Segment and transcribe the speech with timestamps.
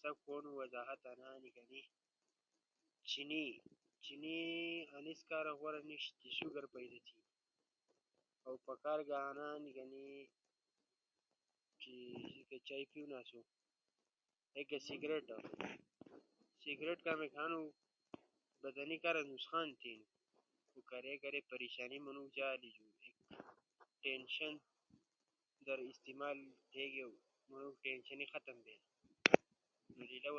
[0.00, 1.80] سا کھونو وجاحت انا ہنی کنأ
[3.10, 3.44] چینی
[4.94, 7.26] انیس کارا غورا نیش کے شوگر پیدا تھینی،
[8.44, 9.70] اؤ پکار گا انا ہنی
[11.80, 11.94] چی
[12.66, 13.40] چیئی تھیونا آسو۔
[14.56, 15.26] ایک سگریٹ۔
[16.64, 17.62] سگریٹ کامیک ہنو
[18.62, 20.00] بدنی کارا نقصان تھیو،
[20.70, 23.40] خو کارے کاڑے پریشانی منوݜ جا آلی او ایک سگریٹ
[24.02, 24.52] تینشن
[25.66, 26.38] در استعمال
[26.72, 27.10] تھیگیو
[27.82, 30.36] ٹینشن ختم بینو۔